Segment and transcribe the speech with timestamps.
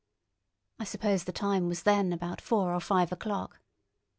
[0.79, 3.59] I suppose the time was then about four or five o'clock.